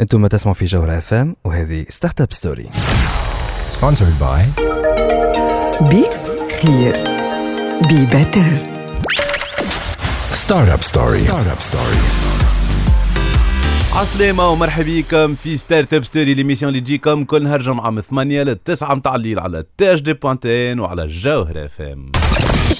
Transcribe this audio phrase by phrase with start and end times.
[0.00, 2.68] أنتم تسمعوا في جوهرة اف ام وهذه ستارت اب ستوري
[3.74, 4.62] Sponsored by
[5.82, 6.04] بي
[6.62, 6.96] خير
[7.88, 8.58] بي بيتر
[10.46, 11.26] Startup Story.
[11.28, 11.98] Startup Story.
[13.96, 18.42] عسلامة ومرحبا بكم في ستارت اب ستوري ليميسيون اللي تجيكم كل نهار جمعة من 8
[18.42, 22.12] ل 9 متاع الليل على تاج دي بوانتين وعلى الجوهرة اف ام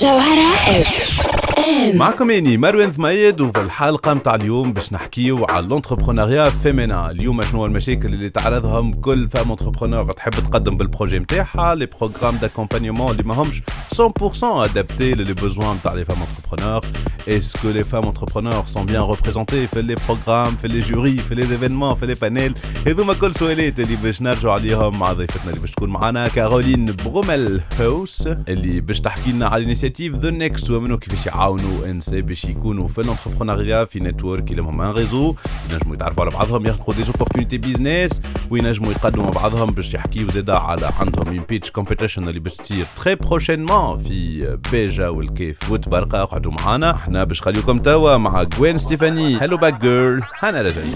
[0.03, 1.44] جوهرة اف
[1.83, 7.67] معكم إني مروان ثميد وفي الحلقة متاع اليوم باش نحكيو على الانتربرونيا فيمينا اليوم شنو
[7.67, 13.63] المشاكل اللي تعرضهم كل فام انتربرونور تحب تقدم بالبروجي نتاعها لي بروغرام داكومبانيومون اللي ماهمش
[13.95, 16.85] 100% ادابتي للي بوزوان نتاع لي فام انتربرونور
[17.29, 21.43] اسكو لي فام انتربرونور سون بيان ريبريزونتي في لي بروغرام في لي جوري في لي
[21.43, 22.55] ايفينمون في لي بانيل
[22.87, 27.61] هذوما كل سؤالات اللي باش نرجعوا عليهم مع ضيفتنا اللي باش تكون معنا كارولين برومل
[27.81, 31.29] هوس اللي باش تحكي لنا على الانيسياتيف ذا نيكست ومن وكيفاش
[31.65, 35.35] يعاونوا انسى باش يكونوا في الانتربرونيا في نتورك اللي هم ان ريزو
[35.71, 40.91] ينجموا يتعرفوا على بعضهم ياخذوا دي اوبورتونيتي بيزنس وينجموا يقدموا بعضهم باش يحكيوا زادا على
[41.01, 46.91] عندهم اون بيتش كومبيتيشن اللي باش تصير تري بروشينمون في بيجا والكيف وتبرقه اقعدوا معنا
[46.95, 50.95] إحنا باش خليكم توا مع جوين ستيفاني هلو باك جيرل أنا راجعين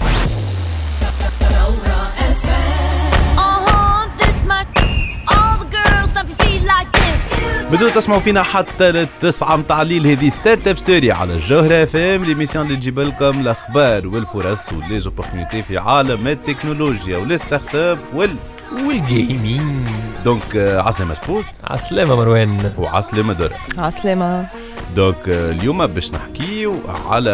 [7.71, 10.07] مازالوا تسمعوا فينا حتى للتسعة متاع الليل.
[10.07, 15.63] هذه ستارت أب ستوري على الجوهرة أف إم ليميسيون اللي تجيب لكم الاخبار والفرص وليزوبورتينيتي
[15.63, 18.35] في عالم التكنولوجيا والستارت أب وال
[18.86, 19.88] والجيمنج
[20.24, 24.46] دونك آه، عسلامة سبوت عسلامة مروان وعسلامة درة عسلامة
[24.96, 26.74] دونك آه، اليوم باش نحكيو
[27.10, 27.30] على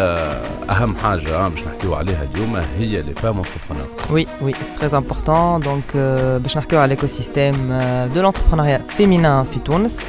[0.69, 4.93] اهم حاجة آه، باش نحكيو عليها اليوم هي لي فام انتربرونور Oui, oui, c'est très
[4.93, 5.59] important.
[5.59, 10.05] Donc, euh, باش نحكيو على l'écosystème euh, de l'entrepreneuriat féminin في تونس.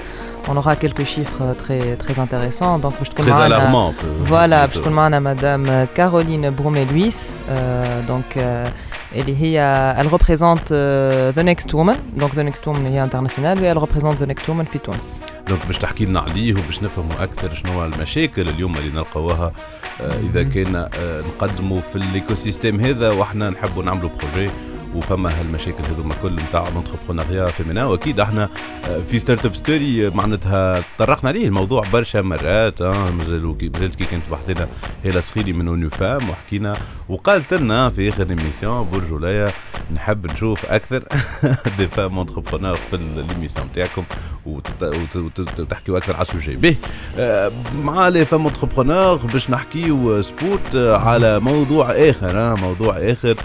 [0.48, 2.78] On aura quelques chiffres euh, très très intéressants.
[2.82, 3.94] Donc, باش تكون Très معنا alarmant.
[4.28, 7.14] Voilà, باش تكون معنا مدام Caroline Bromé-Luis.
[7.50, 8.68] Euh, donc, euh,
[9.17, 11.97] اللي هي elle représente euh, The Next Woman.
[12.21, 15.21] Donc, The Next Woman هي internationale et elle représente The Next Woman في تونس.
[15.47, 19.51] دونك باش تحكي لنا عليه وباش نفهموا أكثر شنو المشاكل اليوم اللي نلقاوها
[20.01, 24.49] آه، إذا كان آه، نقدموا في الايكو سيستيم هذا وإحنا نحبوا نعملوا بروجي
[24.95, 28.49] وفما هالمشاكل هذوما كل نتاع الانتربرونيا فيمينا وأكيد إحنا
[28.85, 34.23] آه، في ستارت اب ستوري معناتها تطرقنا عليه الموضوع برشا مرات آه مازال كي كانت
[34.31, 34.67] وحدنا
[35.03, 36.77] هيلا صخيري من اونيو فام وحكينا
[37.09, 39.51] وقالت لنا في آخر ايميسيون برج ولايا
[39.93, 41.03] نحب نشوف أكثر
[41.77, 44.03] دي فام انتربرونور في الايميسيون نتاعكم.
[44.47, 46.75] وتحكيوا أكثر على السوجي به
[47.17, 47.51] آه،
[47.83, 53.35] مع لي فام انتربرونور باش نحكيو سبوت آه، على موضوع آخر آه، موضوع آخر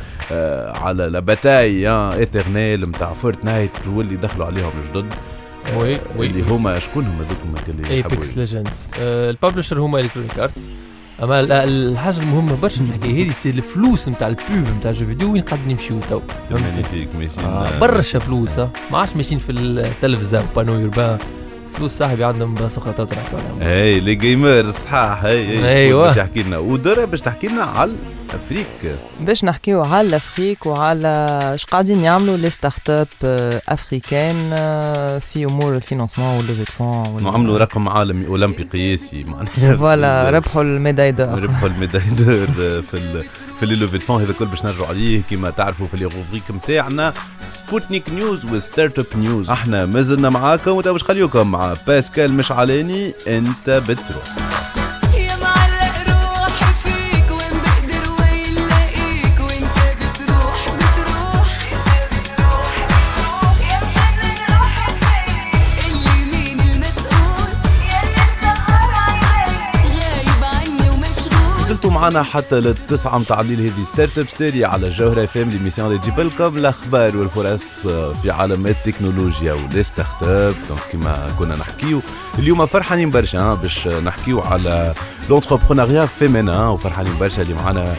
[0.74, 5.06] على لا باتاي ايترنيل نتاع فورتنايت واللي دخلوا عليهم جدد.
[5.66, 6.26] آه، وي وي.
[6.26, 10.68] اللي هما شكون هما ذوك اللي ايبكس ليجندز الببلشر هما الكترونيك ارتس
[11.22, 15.32] أما ال- الحاجة المهمة برشا في الحكاية هذه سي الفلوس نتاع البوب نتاع جو فيديو
[15.32, 17.06] وين قاعد نمشيو تو فهمتني؟
[17.44, 18.68] آه، برشا فلوس آه.
[18.90, 21.18] ما عادش ماشيين في التلفزه وبانو يوربان
[21.76, 26.06] فلوس صاحبي عندهم سخرة تو تحكوا عليهم اي لي جيمرز صحاح هي أيوة.
[26.06, 27.90] باش يحكي لنا ودرا باش تحكي لنا على
[28.34, 31.08] افريك باش نحكيو على الافريك وعلى
[31.54, 33.08] اش قاعدين يعملوا لي ستارت اب
[33.68, 34.34] افريكان
[35.20, 39.76] في أمور الفينانسمون والليفي فون عملوا رقم عالمي اولمبي قياسي معناها.
[39.76, 42.46] فوالا ربحوا الميداي دور ربحوا الميداي دور
[42.82, 43.24] في ال
[43.60, 47.12] في لي لوفي فون هذا كل باش نرجعوا عليه كما تعرفوا في لي روبريك نتاعنا
[47.44, 53.70] سبوتنيك نيوز وستارت اب نيوز أحنا مازلنا معاكم وتوا باش خليكم مع باسكال مشعلاني أنت
[53.70, 54.24] بتروح.
[72.02, 76.20] معنا حتى للتسعة متاع الليل هذه ستارت اب ستوري على جوهرة ام ليميسيون اللي تجيب
[76.20, 77.86] لكم الاخبار والفرص
[78.22, 82.00] في عالم التكنولوجيا ولي ستارت اب دونك كما كنا نحكيو
[82.38, 84.94] اليوم فرحانين برشا ها، باش نحكيو على
[85.30, 87.94] لونتربرونيا فيمينا وفرحانين برشا اللي معنا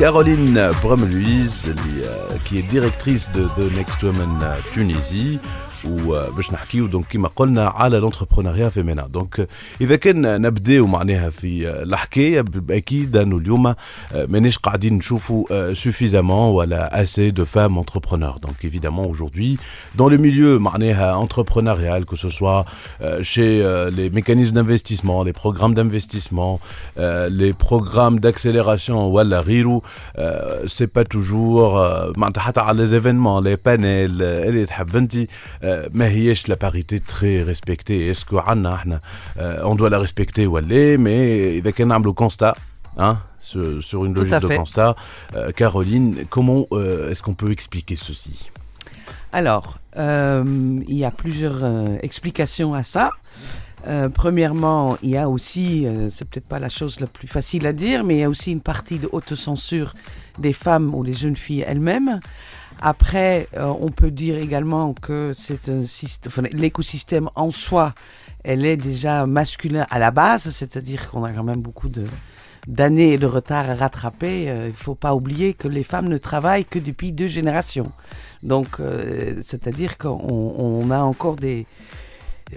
[0.00, 0.54] كارولين
[0.84, 5.38] بروم لويز اللي كي ديريكتريس دو ذا نيكست وومن تونيزي
[5.84, 9.48] وباش نحكيو دونك كما قلنا على لونتربرونيا فيمينا دونك
[9.80, 13.76] اذا كان نبداو معناها في الحكاية أكيد انه اليوم آه،
[14.12, 19.58] مانيش قاعدين نشوفوا suffisamment ولا assez de femmes entrepreneurs donc évidemment aujourd'hui
[19.96, 22.64] dans le milieu معناها entrepreneurial que ce soit
[23.00, 26.60] euh, chez euh, les mécanismes d'investissement les programmes d'investissement
[26.98, 29.82] euh, les programmes d'accélération ولا غيره
[30.18, 34.96] euh, c'est pas toujours euh, معناتها حتى على les événements les panels euh, اللي تحب
[34.96, 38.99] انت euh, ما هيش لا باريتي تري ريسبكتي اسكو عندنا احنا
[39.37, 42.53] اون دوا لا ريسبكتي ولا مي اذا كان نعملوا كونستا
[42.97, 44.57] hein, sur, sur une Tout logique à de fait.
[44.57, 44.95] constat.
[45.35, 48.51] Euh, Caroline, comment euh, est-ce qu'on peut expliquer ceci
[49.31, 50.43] Alors, euh,
[50.87, 53.09] il y a plusieurs euh, explications à ça.
[53.87, 57.67] Euh, premièrement, il y a aussi, euh, c'est peut-être pas la chose la plus facile
[57.67, 59.93] à dire, mais il y a aussi une partie de autocensure
[60.39, 62.19] des femmes ou des jeunes filles elles-mêmes.
[62.80, 67.94] Après, euh, on peut dire également que c'est un système, enfin, l'écosystème en soi,
[68.44, 72.04] elle est déjà masculin à la base, c'est-à-dire qu'on a quand même beaucoup de
[72.66, 74.50] d'années de retard à rattraper.
[74.50, 77.90] Euh, Il faut pas oublier que les femmes ne travaillent que depuis deux générations.
[78.42, 81.66] Donc, euh, c'est-à-dire qu'on on a encore des,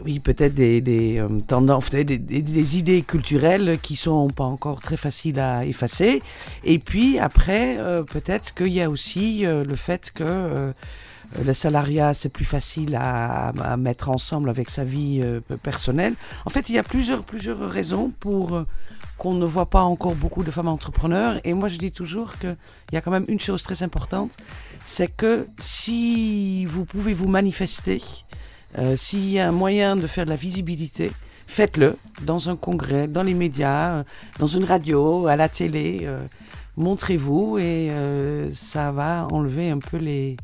[0.04, 4.80] oui, peut-être des, des euh, tendances, des, des- des idées culturelles qui sont pas encore
[4.80, 6.22] très faciles à effacer.
[6.64, 10.72] Et puis après, euh, peut-être qu'il y a aussi euh, le fait que euh,
[11.46, 16.16] le salariat, c'est plus facile à, à mettre ensemble avec sa vie euh, personnelle.
[16.46, 18.68] En fait, il y a plusieurs, plusieurs raisons pour euh,
[19.18, 21.40] qu'on ne voit pas encore beaucoup de femmes entrepreneurs.
[21.44, 22.58] Et moi, je dis toujours qu'il
[22.92, 24.32] y a quand même une chose très importante,
[24.84, 28.02] c'est que si vous pouvez vous manifester,
[28.78, 31.12] euh, s'il y a un moyen de faire de la visibilité,
[31.48, 34.04] faites-le dans un congrès, dans les médias, euh,
[34.40, 36.02] dans une radio, à la télé.
[36.04, 36.24] euh,
[36.78, 40.38] Montrez-vous et euh, ça va enlever un peu les,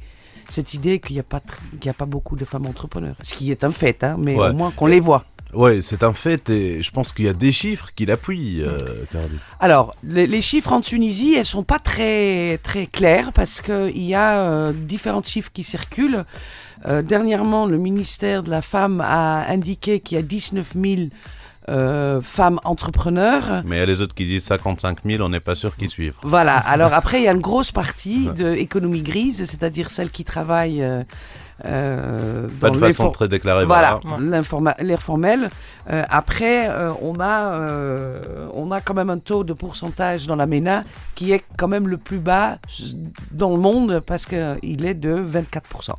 [0.49, 3.15] cette idée qu'il n'y a, pas tr- qu'il y a pas beaucoup de femmes entrepreneurs.
[3.23, 4.49] Ce qui est un fait, hein, mais Ouais.
[4.49, 5.23] au moins qu'on les voit.
[5.53, 8.77] Ouais, c'est un fait et je pense qu'il y a des chiffres qui l'appuient, euh.
[9.61, 14.13] Alors, les, les chiffres en Tunisie, elles sont pas très très claires parce qu'il y
[14.13, 16.25] a euh, différents chiffres qui circulent.
[16.85, 21.01] Euh, dernièrement, le ministère de la Femme a indiqué qu'il y a 19 000
[21.69, 23.61] euh, femmes entrepreneurs.
[23.65, 25.89] Mais il y a les autres qui disent 55 000, on n'est pas sûr qu'ils
[25.89, 26.15] suivent.
[26.21, 26.55] Voilà.
[26.57, 30.81] Alors après, il y a une grosse partie de économie grise, c'est-à-dire celles qui travaillent.
[30.83, 31.03] Euh,
[31.65, 33.65] euh, Pas dans de façon très déclarée.
[33.65, 33.99] voilà,
[34.79, 35.49] l'air formel.
[35.89, 40.35] Euh, après, euh, on, a, euh, on a quand même un taux de pourcentage dans
[40.35, 40.83] la MENA
[41.15, 42.59] qui est quand même le plus bas
[43.31, 45.93] dans le monde parce qu'il est de 24%.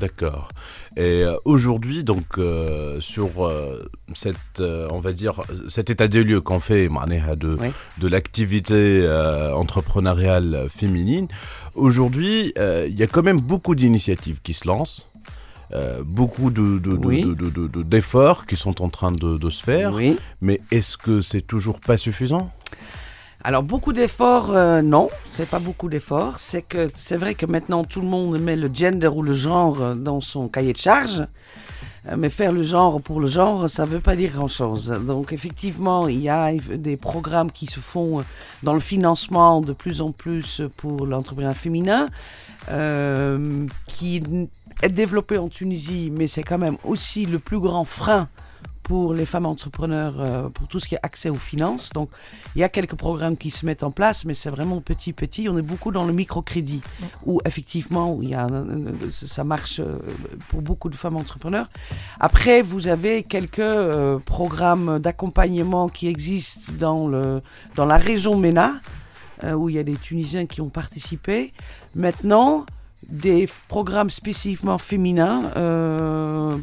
[0.00, 0.48] D'accord.
[0.96, 6.40] Et euh, aujourd'hui, donc, euh, sur euh, cette, on va dire, cet état des lieux
[6.40, 7.68] qu'on fait de, oui.
[7.98, 9.08] de l'activité
[9.54, 11.28] entrepreneuriale féminine,
[11.74, 15.06] aujourd'hui, il y a quand même beaucoup d'initiatives qui se lancent.
[16.04, 19.92] beaucoup d'efforts qui sont en train de, se faire,
[20.40, 22.52] mais est-ce que c'est toujours pas suffisant?
[23.48, 26.38] Alors beaucoup d'efforts, euh, non, c'est pas beaucoup d'efforts.
[26.38, 29.80] C'est que c'est vrai que maintenant tout le monde met le gender ou le genre
[29.80, 31.26] euh, dans son cahier de charge.
[32.08, 34.90] Euh, Mais faire le genre pour le genre, ça ne veut pas dire grand-chose.
[35.06, 38.22] Donc effectivement, il y a des programmes qui se font euh,
[38.62, 42.06] dans le financement de plus en plus pour l'entrepreneuriat féminin,
[43.86, 44.22] qui
[44.82, 48.28] est développé en Tunisie, mais c'est quand même aussi le plus grand frein
[48.88, 51.90] pour les femmes entrepreneurs, euh, pour tout ce qui est accès aux finances.
[51.92, 52.08] Donc
[52.56, 55.46] il y a quelques programmes qui se mettent en place, mais c'est vraiment petit, petit.
[55.48, 56.80] On est beaucoup dans le microcrédit,
[57.26, 59.98] où effectivement, où y a, un- ça marche euh,
[60.48, 61.68] pour beaucoup de femmes entrepreneurs.
[62.18, 67.42] Après, vous avez quelques euh, programmes d'accompagnement qui existent dans, le,
[67.76, 68.72] dans la région MENA,
[69.44, 71.52] euh, où il y a des Tunisiens qui ont participé.
[71.94, 72.64] Maintenant,
[73.08, 76.56] des programmes spécifiquement féminins, euh,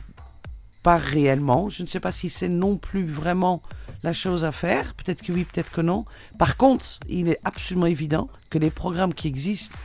[0.85, 1.67] pas réellement.
[1.67, 3.63] Je ne sais pas si c'est non plus vraiment
[4.03, 4.93] la chose à faire.
[4.93, 6.05] Peut-être que oui, peut-être que non.
[6.37, 9.75] Par contre, il est absolument évident que les programmes qui existent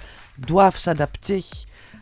[0.47, 1.43] doivent s'adapter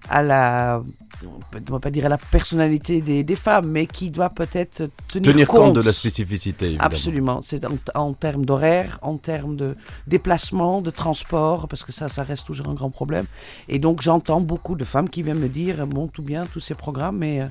[0.09, 0.83] à la,
[1.25, 5.33] on va pas dire à la personnalité des, des femmes, mais qui doit peut-être tenir,
[5.33, 6.87] Tenir compte de la spécificité, évidemment.
[6.87, 7.41] Absolument.
[7.41, 9.77] C'est en, en termes d'horaire, en termes de
[10.09, 13.27] déplacement, de transport, parce que ça, ça reste toujours un grand problème.
[13.69, 16.75] Et donc, j'entends beaucoup de femmes qui viennent me dire, bon, tout bien, tous ces
[16.75, 17.47] programmes, mais euh,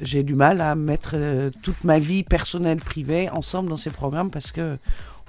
[0.00, 4.30] j'ai du mal à mettre euh, toute ma vie personnelle, privée, ensemble dans ces programmes
[4.30, 4.76] parce que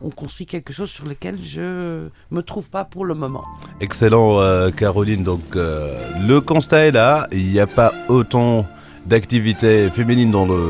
[0.02, 3.46] on construit quelque chose sur lequel je me trouve pas pour le moment.
[3.80, 5.24] Excellent, euh, Caroline.
[5.24, 7.28] Donc, euh, le constat est là.
[7.32, 8.66] Il n'y a pas autant
[9.07, 10.63] d'activités féminines dans le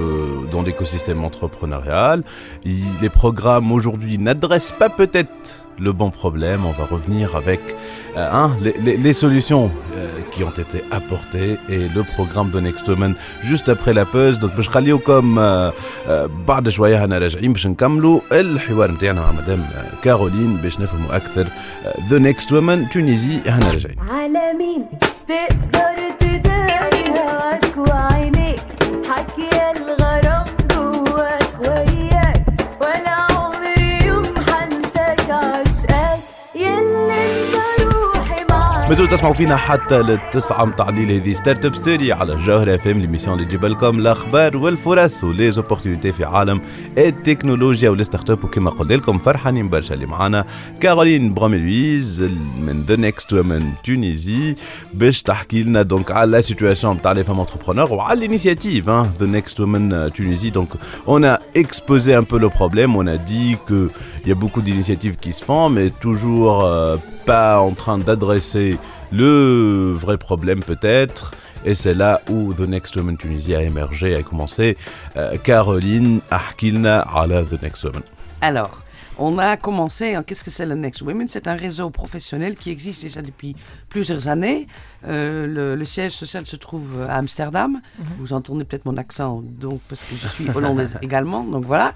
[0.52, 2.18] dans l'écosystème entrepreneurial.
[2.64, 5.46] Il- les programmes aujourd'hui n'adressent pas peut-être
[5.86, 6.60] le bon problème.
[6.70, 7.60] On va revenir avec
[8.16, 12.58] euh, hein, les, les- les solutions euh, qui ont été apportées et le programme de
[12.66, 13.12] Next Woman
[13.50, 14.38] juste après la pause.
[14.38, 15.72] Donc باش نخليوكم آه،
[16.08, 21.16] آه، بعد شويه هنا راجعين باش نكملوا الحوار نتاعنا مع مدام آه، كارولين باش نفهموا
[21.16, 21.46] اكثر
[22.08, 24.86] ذا نيكست وومن تونيزي هنا راجعين على مين
[25.28, 27.78] تقدر تداري هواك
[29.17, 29.54] I get
[38.89, 42.99] مازلتوا تسمعوا فينا حتى للتسعة متاع الليل هذه ستارت اب ستوري على جوهرة اف ام
[42.99, 46.61] ليميسيون اللي تجيب لكم الأخبار والفرص وليزوبورتينيتي في عالم
[46.97, 50.45] التكنولوجيا والستارت اب وكما قلت لكم فرحانين برشا اللي معانا
[50.79, 52.21] كارولين برومي لويز
[52.61, 54.55] من ذا نيكست وومن تونيزي
[54.93, 59.59] باش تحكي لنا دونك على لا سيتواسيون نتاع لي فام انتربرونور وعلى l'initiative hein, The
[59.59, 60.51] Woman euh, Tunisie.
[60.51, 60.69] Donc,
[61.07, 62.95] on a exposé un peu le problème.
[62.95, 63.89] On a dit qu'il
[64.27, 68.77] y a beaucoup qui se font, mais toujours euh, pas en train d'adresser
[69.11, 71.33] le vrai problème, peut-être.
[71.65, 74.77] Et c'est là où The Next Woman Tunisie a émergé, a commencé.
[75.17, 78.03] Euh, Caroline Ahkilna ala The Next Woman.
[78.41, 78.83] Alors,
[79.17, 82.69] on a commencé, hein, qu'est-ce que c'est le Next Women C'est un réseau professionnel qui
[82.69, 83.55] existe déjà depuis
[83.95, 84.67] plusieurs années.
[85.07, 87.79] Euh, le, le siège social se trouve à Amsterdam.
[88.19, 91.45] Vous entendez peut-être mon accent, donc parce que je suis hollandaise également.
[91.45, 91.93] Donc voilà.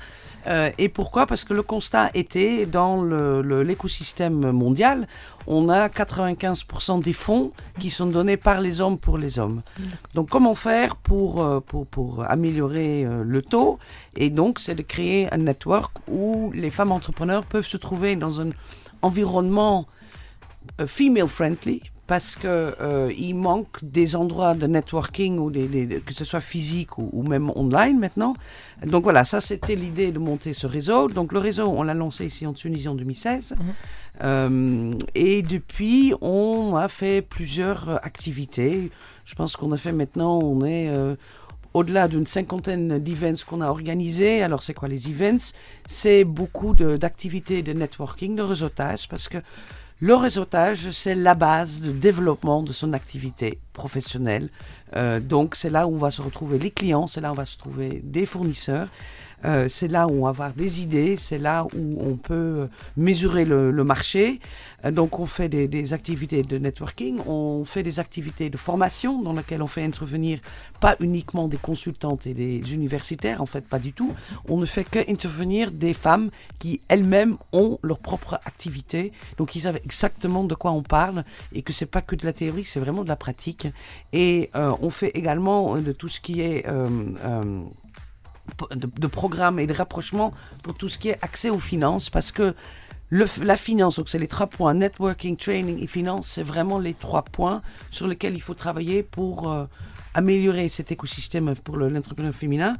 [0.47, 1.25] Euh, et pourquoi?
[1.25, 5.09] Parce que le constat était dans l'écosystème mondial,
[5.45, 7.51] on a 95% des fonds
[7.81, 9.61] qui sont donnés par les hommes pour les hommes.
[10.15, 13.77] Donc comment faire pour, euh, pour, pour améliorer le taux?
[14.15, 18.39] Et donc c'est de créer un network où les femmes entrepreneurs peuvent se trouver dans
[18.39, 18.51] un
[19.01, 19.85] environnement
[20.85, 22.47] female friendly parce que
[22.81, 27.07] euh, il manque des endroits de networking ou des, des- que ce soit physique ou,
[27.13, 28.33] ou même online maintenant.
[28.83, 31.07] Donc voilà, ça c'était l'idée de monter ce réseau.
[31.07, 33.55] Donc le réseau, on l'a lancé ici en Tunisie en 2016.
[34.23, 38.91] Euh, et depuis, on a fait plusieurs euh, activités.
[39.25, 41.15] Je pense qu'on a fait maintenant, on est euh,
[41.73, 44.41] au-delà d'une cinquantaine d'events qu'on a organisés.
[44.41, 45.53] Alors, c'est quoi les events?
[45.87, 49.37] C'est beaucoup de- d'activités de, networking, de réseautage, parce que
[50.01, 54.49] le réseautage, c'est la base de développement de son activité professionnelle.
[54.95, 57.35] Euh, donc, c'est là où on va se retrouver les clients, c'est là où on
[57.35, 58.87] va se trouver des fournisseurs.
[59.45, 62.67] Euh, c'est là où on va avoir des idées, c'est là où on peut euh,
[62.97, 64.39] mesurer le, le marché.
[64.85, 69.21] Euh, donc on fait des, des activités de networking, on fait des activités de formation
[69.21, 70.39] dans lesquelles on fait intervenir
[70.81, 74.13] pas uniquement des consultantes et des universitaires, en fait pas du tout.
[74.47, 76.29] On ne fait que intervenir des femmes
[76.59, 81.61] qui elles-mêmes ont leur propre activité, donc ils savent exactement de quoi on parle et
[81.61, 83.67] que c'est pas que de la théorie, c'est vraiment de la pratique.
[84.11, 86.87] Et euh, on fait également euh, de tout ce qui est euh,
[87.23, 87.61] euh,
[88.71, 92.31] de, de programmes et de rapprochements pour tout ce qui est accès aux finances parce
[92.31, 92.55] que
[93.11, 96.93] le, la finance, donc c'est les trois points, networking, training et finance, c'est vraiment les
[96.93, 99.65] trois points sur lesquels il faut travailler pour euh,
[100.13, 102.75] améliorer cet écosystème pour le- l'entrepreneur féminin.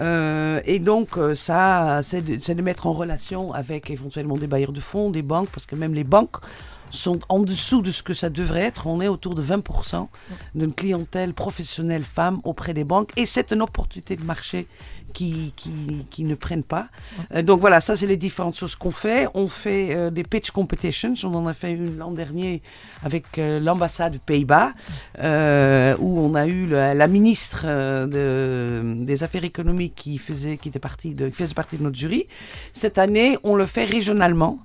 [0.00, 4.46] Euh, et donc, euh, ça, c'est de, c'est de mettre en relation avec éventuellement des
[4.46, 6.36] bailleurs de fonds, des banques, parce que même les banques
[6.90, 8.86] sont en dessous de ce que ça devrait être.
[8.86, 10.08] On est autour de 20%
[10.54, 13.10] d'une clientèle professionnelle femme auprès des banques.
[13.16, 14.66] Et c'est une opportunité de marché
[15.12, 15.70] qui, qui,
[16.10, 16.88] qui ne prennent pas.
[17.34, 19.28] Euh, donc voilà, ça c'est les différentes choses qu'on fait.
[19.34, 21.14] On fait euh, des pitch competitions.
[21.24, 22.62] On en a fait une l'an dernier
[23.04, 24.72] avec euh, l'ambassade Pays-Bas,
[25.98, 27.64] où on a eu la ministre
[28.06, 31.96] de- des Affaires économiques qui faisait, qui, était partie de, qui faisait partie de notre
[31.96, 32.26] jury.
[32.72, 34.58] Cette année, on le fait régionalement.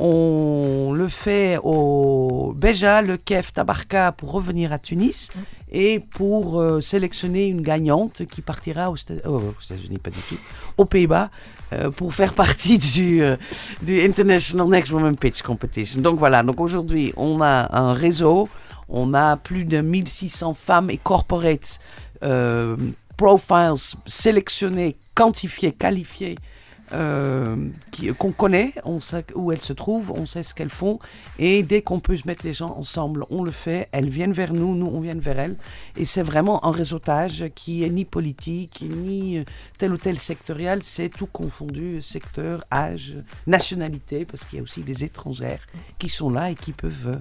[0.00, 5.28] On le fait au Béja, le Kef, Tabarka pour revenir à Tunis
[5.72, 10.38] et pour euh, sélectionner une gagnante qui partira oh, aux États-Unis, pas du tout,
[10.76, 11.30] aux Pays-Bas
[11.72, 13.36] euh, pour faire partie du, euh,
[13.82, 16.00] du International Next Woman Pitch Competition.
[16.00, 18.48] Donc voilà, donc aujourd'hui on a un réseau,
[18.88, 21.80] on a plus de 1600 femmes et corporates
[22.22, 22.76] euh,
[23.16, 23.74] profiles
[25.76, 26.38] qualifiés euh, qui-
[26.90, 30.98] qu'on connaît, on sait où elles se trouvent, on sait ce qu'elles font,
[31.38, 33.88] et dès qu'on peut mettre les gens ensemble, on le fait.
[33.92, 35.56] Elles viennent vers nous, nous on vient vers elles,
[35.96, 39.44] et c'est vraiment un réseautage qui est ni politique ni euh,
[39.78, 43.16] tel ou tel sectoriel, c'est tout confondu, secteur, âge,
[43.46, 45.66] nationalité, parce qu'il y a aussi des étrangères
[45.98, 47.18] qui sont là et qui peuvent euh,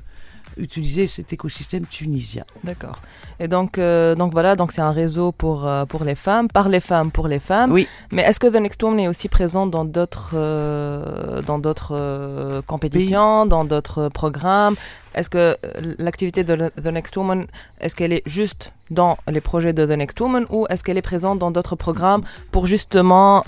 [0.58, 2.44] utiliser cet écosystème tunisien.
[2.64, 3.00] D'accord.
[3.40, 6.70] Et donc, euh, donc voilà, donc c'est un réseau pour, euh, pour les femmes, par
[6.70, 7.72] les femmes, pour les femmes.
[7.72, 7.88] Oui.
[8.12, 13.46] Mais est-ce que The Next Woman est aussi présent dans d'autres euh, dans d'autres compétitions,
[13.46, 14.76] dans d'autres programmes?
[15.14, 15.58] Est-ce que
[16.00, 17.48] l'activité de The Next Woman,
[17.82, 21.02] est-ce qu'elle est juste dans les projets de The Next Woman ou est-ce qu'elle est
[21.02, 22.22] présente dans d'autres programmes
[22.52, 23.44] pour justement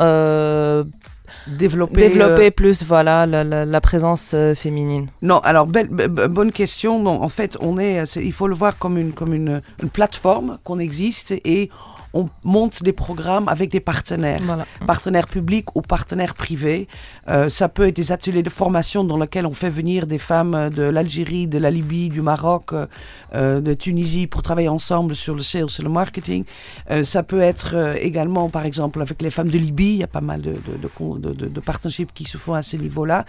[1.48, 6.52] Développer, développer euh, plus voilà la, la- la présence euh, féminine Non, alors belle, bonne
[6.52, 7.00] question.
[7.02, 9.90] Non, en fait, on est, c'est- il faut le voir comme une comme une, une
[9.90, 11.70] plateforme qu'on existe et
[12.14, 14.66] on monte des programmes avec des partenaires Voilà.
[14.88, 16.88] partenaires publics ou partenaires privés.
[17.28, 20.56] Euh, ça peut être des ateliers de formation dans lesquels on fait venir des femmes
[20.56, 25.36] euh, de l'Algérie, de la Libye, du Maroc, euh, de Tunisie pour travailler ensemble sur
[25.36, 26.44] le sales et le marketing.
[26.92, 29.92] Euh, ça peut être également, par exemple, avec les femmes de Libye.
[29.92, 33.26] Il y a pas mal de, de, de, partnerships qui se font à ce niveau-là.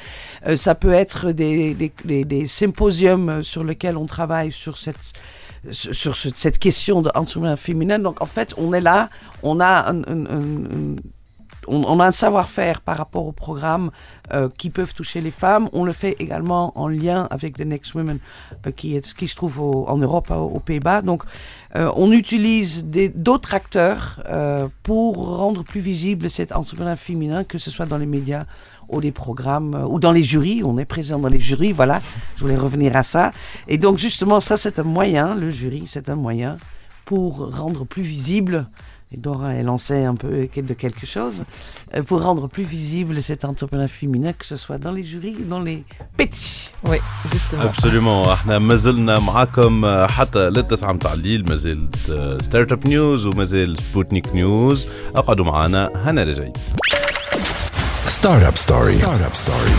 [0.56, 5.12] Ça peut être des, des, des, des symposiums sur lesquels on travaille sur cette
[5.70, 7.10] sur sur ce- cette question de
[7.56, 7.98] féminin.
[7.98, 9.08] Donc en fait, on est là,
[9.42, 10.02] on a un,
[11.68, 13.90] on, a un savoir-faire par rapport aux programmes
[14.32, 15.68] euh, qui peuvent toucher les femmes.
[15.74, 18.18] On le fait également en lien avec The Next Women
[18.66, 21.02] euh, qui, est, qui se trouve en Europe, au- aux Pays-Bas.
[21.02, 21.22] Donc
[21.76, 24.20] euh, on utilise d'autres acteurs
[24.82, 28.44] pour rendre plus visible cet entrepreneuriat féminin, que ce soit dans les médias
[28.89, 30.63] ou des programmes euh, ou dans les jurys.
[30.63, 31.99] On est présent dans les jurys, voilà.
[32.35, 33.31] Je voulais revenir à ça.
[33.67, 36.57] Et donc justement, ça c'est un moyen, le jury, c'est un moyen
[37.05, 38.65] pour rendre plus visible,
[39.11, 41.43] et Dora est lancé un peu de quelque chose,
[41.95, 45.45] euh, pour rendre plus visible cet entrepreneur féminin, que ce soit dans les jurys ou
[45.47, 45.83] dans les
[46.17, 46.71] petits.
[46.89, 46.97] Oui,
[47.31, 47.63] justement.
[47.63, 51.95] ابسوليومون احنا ما زلنا معاكم آه، حتى للتسعة متاع الليل ما زلت
[52.41, 56.53] ستارت اب نيوز وما زال سبوتنيك نيوز اقعدوا معنا هنا رجعي
[58.20, 59.70] ستارت اب ستوري ستارت اب ستوري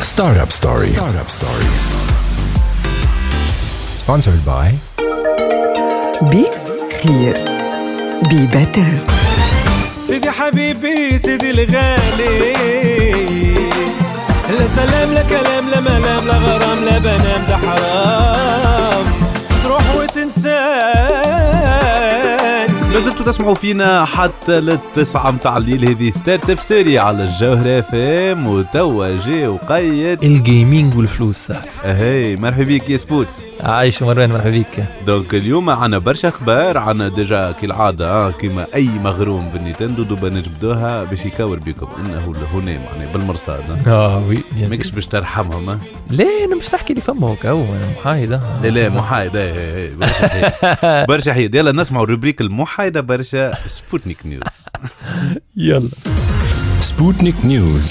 [0.00, 1.66] ستارت اب ستوري ستارت اب ستوري
[3.96, 4.74] سبونسرد باي
[6.22, 7.44] بخير
[8.28, 8.98] بي بيتر
[10.00, 12.52] سيدي حبيبي سيدي الغالي.
[14.58, 19.06] لا سلام لا كلام لا ملام لا غرام لا بنام ده حرام.
[19.64, 21.85] تروح وتنساه
[22.92, 25.84] لازلتوا تسمعوا فينا حتى للتسعة متاع الليل.
[25.88, 30.24] هذه ستارت اب ستوري على الجوهرة اف ام وتوا جي وقيد.
[30.24, 31.52] الجيمنج والفلوس.
[31.84, 33.26] هاي مرحبا بك يا سبوت.
[33.60, 38.88] عايش مروان مرحبا بك دونك اليوم عنا برشا أخبار عنا ديجا كالعادة آه، كيما أي
[38.88, 43.90] مغروم بالنينتندو دوبا نجبدوها باش يكور بكم إنه هنا معناها بالمرصاد آه.
[43.90, 44.90] آه وي بيان ماكش.
[44.90, 45.78] باش ترحمهم آه.
[46.10, 49.74] لا أنا مش نحكي اللي فما هكا هو أنا محايدة لا لا محايد إيه، إيه،
[49.76, 50.52] إيه، برشا حيد
[51.08, 54.66] برشا حيد يلا نسمعوا الروبريك المحايدة برشا سبوتنيك نيوز
[55.56, 55.88] يلا
[56.96, 57.88] Sputnik News.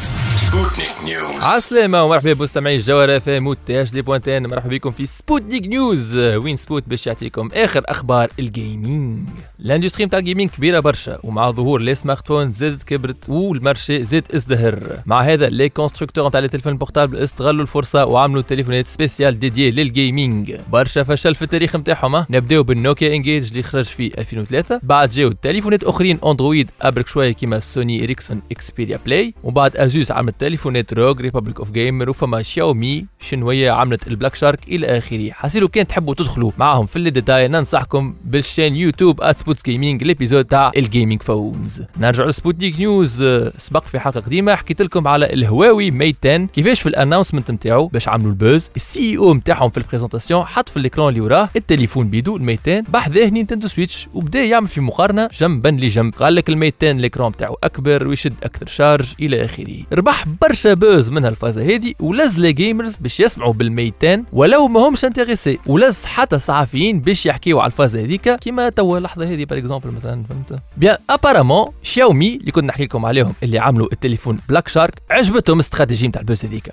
[0.56, 1.44] Sputnik News.
[1.44, 6.18] عسلامة ومرحبا بمستمعي الجوهرة في موت تي اش دي بوانتين مرحبا بكم في سبوتنيك نيوز
[6.18, 9.18] وين سبوت باش يعطيكم آخر أخبار الجيمنج
[9.60, 15.00] الاندستري نتاع الجيمنج كبيرة برشا ومع ظهور لي سمارت فون زادت كبرت والمارشي زاد ازدهر.
[15.06, 20.56] مع هذا لي كونستركتور نتاع لي تليفون البورتابل استغلوا الفرصة وعملوا تليفونات سبيسيال ديديي للجيمنج
[20.72, 22.25] برشا فشل في التاريخ نتاعهم.
[22.29, 27.60] نبداو بالنوكيا انجيج اللي خرج في 2003 بعد جاو تليفونات أخرين اندرويد ابرك شوية كيما
[27.60, 33.72] سوني اريكسون اكسبيريا بلاي وبعد ازوس عملت تليفونات روج ريبابليك اوف جيمر وفما شاومي شنوية
[33.72, 35.31] عملت البلاك شارك إلى آخره.
[35.31, 41.22] حسيلو كان تحبوا تدخلوا معاهم في الديتاي ننصحكم بالشان يوتيوب @سبوتس جيمنج الإبيزود تاع الجيمنج
[41.22, 43.24] فونز نرجع لسبوتنيك نيوز
[43.58, 48.08] سبق في حلقة قديمة حكيت لكم على الهواوي ميت 10 كيفاش في الانونسمنت نتاعو باش
[48.08, 52.70] عملوا البوز؟ السي أو نتاعهم في البريزونطاسيون حط في الاكران اللي وراه التليفون بيدو الميت
[52.70, 57.31] 10 بحذاه نينتندو سويتش وبدا يعمل في مقارنة جنبا لجنب قال لك الميت 10 الاكران
[57.31, 59.84] نتاعو أكبر ويشد أكثر شارج إلى آخره.
[59.94, 64.80] ربح برشا بوز من هالفازه هذه ولز لي جيمرز باش يسمعوا بالميت 10 ولو ما
[64.88, 69.58] همش انتريسي ولز حتى الصحفيين باش يحكيوا على الفازة هذيك كيما توا اللحظه هذه بار
[69.58, 74.68] اكزومبل مثلا فهمت؟ بيان ابارامون شاومي اللي كنت نحكي لكم عليهم اللي عملوا التليفون بلاك
[74.68, 76.70] شارك عجبتهم الاستراتيجي نتاع البوز هذيك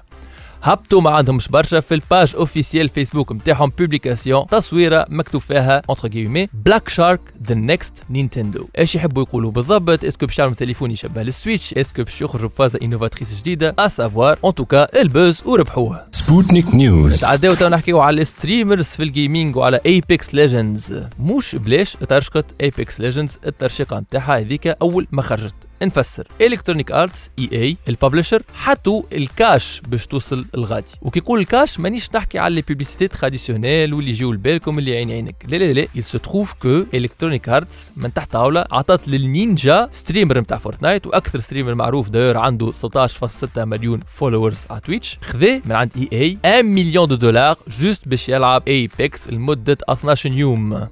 [0.65, 6.49] هبطوا ما عندهمش برشا في الباج اوفيسيال فيسبوك نتاعهم بوبليكاسيون تصويرة مكتوب فيها اونتر كيومي
[6.55, 11.75] بلاك شارك ذا نيكست نينتندو إيش يحبوا يقولوا بالضبط؟ اسكو باش يعملوا تليفون يشبه للسويتش
[11.75, 17.21] اسكو باش يخرجوا بفازه انوفاتريس جديدة؟ اسافوار ان توكا البوز وربحوه Sputnik News.
[17.21, 23.39] تعداو تو نحكيو على الستريمرز في الجيمنج وعلى ايبكس ليجندز مش بلاش ترشقت ايبكس ليجندز
[23.47, 25.55] الترشيقة نتاعها هذيك أول ما خرجت.
[25.85, 26.29] نفسر.
[26.41, 30.93] الكترونيك ارتس اي اي الببلشر حطوا الكاش باش توصل الغادي.
[31.03, 35.45] وكي يقول الكاش مانيش نحكي على لي بيبليسيتي تراديسيونيل واللي يجيو لبالكم اللي عين عينك.
[35.49, 40.41] لا لا لا il se trouve que الكترونيك ارتس من تحت طاوله عطات للنينجا ستريمر
[40.41, 45.93] نتاع فورتنايت وأكثر ستريمر معروف داير عنده 13.6 مليون فولورز على تويتش خذا من عند
[45.97, 50.89] اي اي 1 مليون دو دولار جوست باش يلعب ايبكس لمدة 12 يوم.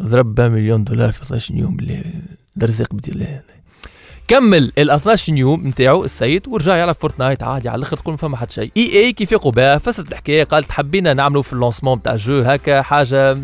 [0.00, 2.04] ضرب 1 مليون دولار في 12 يوم اللي
[2.56, 3.10] درزق بدي
[4.30, 8.36] كمل ال 12 يوم نتاعو السيد ورجع يلعب فورتنايت عادي على الآخر تقول ما فما
[8.36, 8.70] حد شيء.
[8.76, 12.82] إي إي كيف يقوا بها فسرت الحكاية قالت حبينا نعملوا في اللونسمون نتاع الجو هكا
[12.82, 13.38] حاجة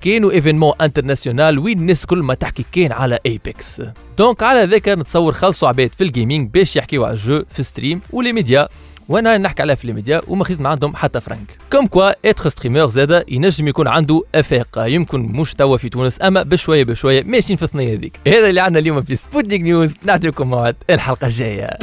[0.00, 3.82] كانوا ايفينمون انترناسيونال وين الناس كل ما تحكي كان على ايبكس
[4.18, 8.32] دونك على ذاك نتصور خلصوا عباد في الجيمنج باش يحكيوا على الجو في ستريم ولي
[8.32, 8.68] ميديا
[9.08, 12.86] وأنا نحكي عليها في الميديا وما خديت من عندهم حتى فرانك كوم كوا اتر ستريمر
[12.86, 17.62] زادا ينجم يكون عنده افاقه يمكن مش توا في تونس أما بشوية بشوية ماشيين في
[17.62, 18.20] الثنية هذيك.
[18.26, 21.78] هذا اللي عندنا اليوم في سبوتنيك نيوز نعطيكم موعد الحلقة الجاية.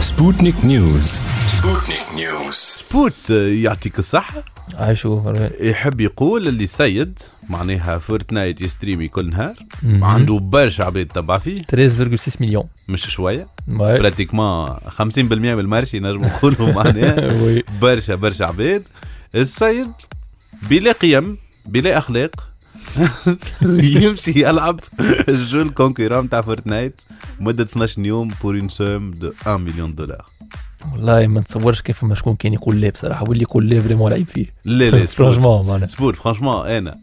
[0.00, 4.42] سبوتنيك نيوز سبوتنيك نيوز سبوت يعطيك الصحة.
[4.74, 9.54] عايشو مروان يحب يقول اللي سيد معناها فورتنايت يستريمي كل نهار.
[9.84, 11.62] عنده برشا عباد تبع فيه.
[11.62, 12.64] 13.6 مليون.
[12.88, 13.46] مش واي.
[13.68, 17.28] براتيكمون 50% من المارشي نجم نقولوا معناها.
[17.82, 18.82] برشا برشا عباد.
[19.34, 19.88] السيد
[20.70, 22.30] بلا قيم بلا أخلاق
[24.02, 24.80] يمشي يلعب.
[25.28, 27.00] الجو الكونكورون تاع فورتنايت
[27.40, 30.24] مدة 12 يوم بور اون سوم دو 1 مليون دولار
[30.92, 34.28] والله ما نتصورش كيف ما شكون كان يقول لا بصراحة واللي يقول لا فريمون لعيب
[34.28, 34.46] فيه.
[34.64, 35.88] لا لا فرانشمون معناها.
[35.88, 36.16] سبورت.
[36.16, 36.96] فرانشمون أنا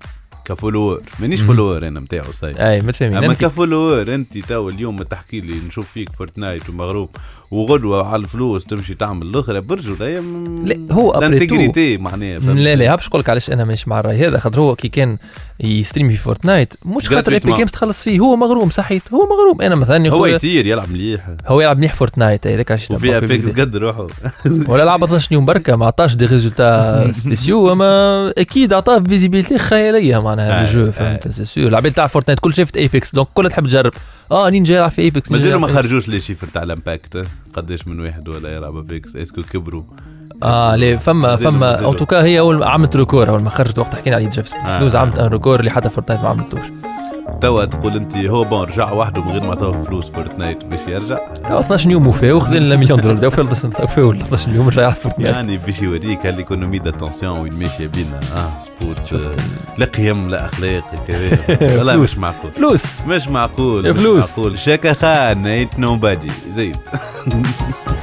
[0.45, 1.01] كفولور.
[1.19, 3.17] مانيش فولور أنا نتاعو سيد أي ما تفهمي.
[3.17, 7.09] أما كفولور أنت تو اليوم تحكي لي نشوف فيك فورتنايت ومغروب
[7.51, 12.75] وغدوة على الفلوس تمشي تعمل الأخرى برجو لا لا، هو après tout- انتجريتي معناها؟ لا
[12.75, 15.17] لا هبش لك علاش أنا مانيش مع الرأي هذا خاطر هو كي كان
[15.59, 16.73] يستريم في فورتنايت.
[16.85, 17.55] مش خاطر Gratuitement.
[17.55, 19.61] جيمز تخلص فيه هو مغروم صحيت هو مغروم.
[19.61, 21.29] أنا مثلا هو يطير يلعب مليح.
[21.47, 23.49] هو يلعب مليح فورتنايت هذاك علاش وفي ابيكس.
[23.49, 24.07] قد روحه.
[24.69, 30.21] ولا لعب 12 يوم بركة ما عطاش دي ريزولتا سبيسيو أما أكيد عطاه فيزيبيليتي خيالية
[30.21, 30.89] معناها آه، الجو آه.
[30.89, 33.91] فهمت؟ سي سور العباد تاع فورتنايت كل شافت ايبكس دونك كلها تحب تجرب.
[34.31, 38.29] آه نينجا يلعب في ايبكس مازالوا ما خرجوش لي شيفر تاع الإمباكت قداش من واحد
[38.29, 39.83] ولا يلعب ابيكس اسكو كبروا؟
[40.43, 41.89] آه ليه؟ فما فما.
[41.89, 44.79] ان توكا هي أول عملت ريكور أول ما خرجت وقت حكينا عليه جيف آه.
[44.81, 46.61] لوز عملت أن ريكور اللي حتى فورتنايت ما عملتوش.
[47.41, 51.17] توا تقول أنت هو بون رجع وحده من غير ما عطوه فلوس فورتنايت باش يرجع؟
[51.47, 53.29] كاو 12 يوم وفاه وخذ لنا مليون دولار.
[53.29, 55.35] في 12 يوم رجع يلعب فورتنايت.
[55.35, 58.19] يعني باش يوريك هاليكونومي داتونسيون وين ماشية بينا.
[58.37, 58.49] آه
[58.81, 59.31] سبوت آه،
[59.77, 61.37] لا قيم لا أخلاق كذا
[61.77, 61.95] والله.
[61.95, 62.51] مش معقول.
[62.51, 62.85] فلوس.
[63.07, 64.37] مش معقول مش فلوس.
[64.39, 64.59] معقول.
[64.59, 66.77] شاكا خان ايت نو بادي زيد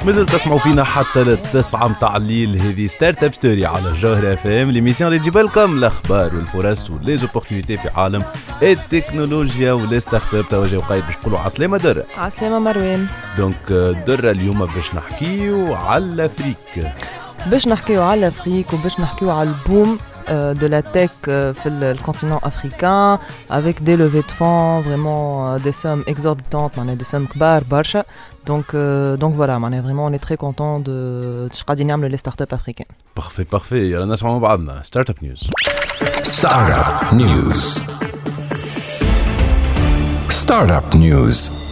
[0.05, 2.61] مازال تسمعوا فينا حتى للتسعة متاع الليل.
[2.61, 7.77] هذه ستارت اب ستوري على الجوهرة اف ام ليميسيون اللي تجيب لكم الاخبار والفرص وليزوبورتينيتي
[7.77, 8.23] في عالم
[8.61, 13.07] التكنولوجيا ولي ستارت اب توا وقايد باش نقولوا عسلامة درة عسلامة مروان.
[13.37, 13.71] دونك
[14.07, 16.93] درة اليوم باش نحكيو على الافريك
[17.45, 19.97] باش نحكيو على الافريك وباش نحكيو على البوم.
[20.29, 25.53] Euh, de la tech euh, sur le continent africain avec des levées de fonds, vraiment
[25.53, 28.05] euh, des sommes exorbitantes, des sommes kbar, barcha.
[28.45, 31.63] Donc, donc voilà, vraiment on est très content de ce
[32.07, 32.85] les startups africaines.
[33.15, 33.87] Parfait, parfait.
[33.87, 34.39] Et à la nation
[34.83, 35.35] Startup News.
[36.23, 37.53] Startup News.
[40.29, 41.64] Startup News.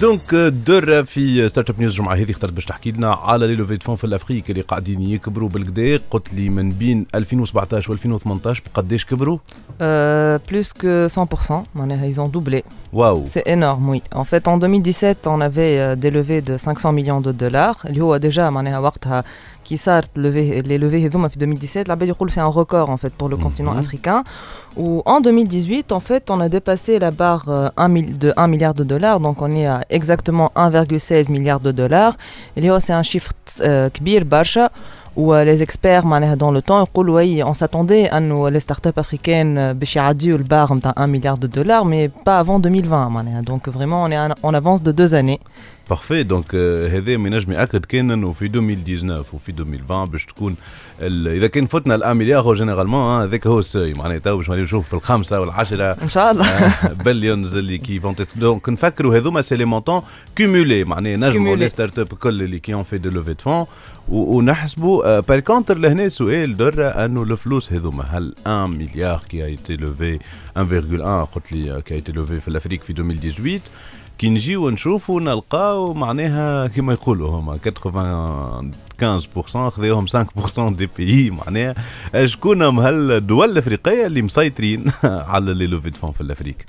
[0.00, 0.34] دونك
[0.66, 3.96] درة في ستارت اب نيوز الجمعة هذه اخترت باش تحكي لنا على لي لوفي فون
[3.96, 9.38] في الافريك اللي قاعدين يكبروا بالكدا قلت لي من بين 2017 و 2018 بقداش كبروا
[9.80, 12.62] Euh, plus que 100%, معناها, ils ont doublé.
[12.92, 14.02] واو C'est énorme, oui.
[14.14, 17.86] En fait, en 2017, on avait euh, des levées de 500 millions de dollars.
[17.86, 19.24] اللي هو déjà معناها وقتها
[19.69, 21.95] qui certes levé, les levées Hedoum en 2017, la
[22.29, 23.43] c'est un record en fait pour le mhm.
[23.43, 24.23] continent africain.
[24.75, 27.69] Où en 2018 en fait on a dépassé la barre euh,
[28.23, 29.19] de 1 milliard de dollars.
[29.19, 32.17] Donc on est à exactement 1,16 milliard de dollars.
[32.55, 34.71] Et là c'est un chiffre euh, kbir barsha
[35.08, 35.20] برشا.
[35.20, 38.98] où euh, les experts معناها dans le temps يقولوا oui on s'attendait انه les startups
[39.00, 43.42] africaines euh, باش يعديو البار نتاع 1 milliard de dollars mais pas avant 2020 معناها
[43.42, 45.38] donc vraiment on est en- en avance de deux années
[45.90, 46.54] بارفي دونك
[46.90, 50.56] هذا ما ينجم ياكد كان انه في 2019 وفي 2020 باش تكون
[51.00, 54.88] ال- اذا كان فتنا الان مليار هو جينيرالمون هذاك هو السوي معناها تو باش نشوف
[54.88, 56.46] في الخمسه والعشره ان شاء الله
[57.04, 60.02] بليونز اللي كي فون دونك نفكروا هذوما سي لي مونتون
[60.38, 61.58] كومولي معناها نجموا Cumulés.
[61.58, 63.66] لي ستارت اب الكل اللي كي اون في دو لوفي دو فون
[64.11, 70.19] ونحسبوا بار كونتر لهنا سؤال درة أنه الفلوس هذوما هل 1 مليار كي ايتي لوفي
[70.19, 73.59] 1,1 قلت لي كي ايتي لوفي في الافريك في 2018
[74.17, 77.59] كي نجيو نشوفوا نلقاو معناها كما يقولوا هما
[79.01, 81.75] 95% خذاهم 5% دي بي معناها
[82.25, 84.85] شكون هم هالدول الأفريقية اللي مسيطرين
[85.33, 86.65] على لي لوفي دو فون في الافريك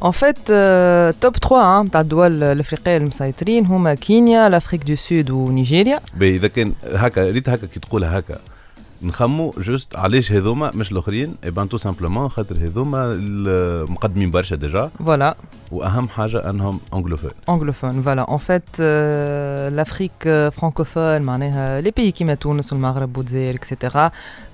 [0.00, 5.30] En fait, euh, top 3 hein, تاع الدول الافريقيه المسيطرين هما كينيا لافريك دو سود
[5.30, 8.38] ونيجيريا باهي إذا كان هكا ريت هكا كي تقولها هكا.
[9.02, 13.14] نخمو جوست علاش هذوما مش الآخرين؟ اي بان تو سامبلومون خاطر هذوما
[13.88, 15.36] مقدمين برشا ديجا فوالا
[15.72, 22.72] وأهم حاجة أنهم انجلوفون en fait euh, l'Afrique euh, francophone معناها les pays كيما تونس
[22.72, 23.98] والمغرب والجزائر etc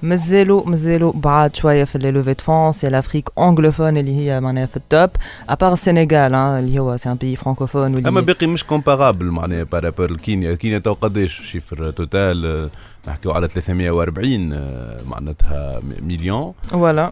[0.02, 4.76] مازالوا مازالوا بعاد شوية في levées de fonds c'est l'Afrique anglophone اللي هي معناها في
[4.76, 5.10] التوب
[5.48, 7.74] ابار السنغال اللي هو un pays francophone.
[7.74, 10.54] واللي اما باقي مش كومبارابل معناها بارابور لكينيا.
[10.54, 12.70] كينيا تو قداش؟ شيفر توتال
[13.08, 16.52] نحكيو على 340 آه، معناتها مليون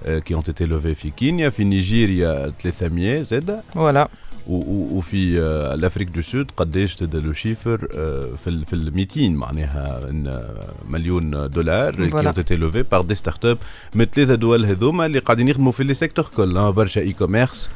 [0.07, 3.61] آه، كي اون تيتي لوفي في كينيا في نيجيريا 300 زاد
[4.46, 5.38] و- وفي
[5.74, 7.78] الافريك دو سود قداش تبدا لو شيفر
[8.44, 10.00] في في ال 200 معناها
[10.88, 12.26] مليون دولار كي Voilà.
[12.28, 13.59] ont été levés par des startups.
[13.94, 17.70] من ثلاثة دول هذوما اللي قاعدين يخدموا في لي سيكتور كل برشا اي كوميرس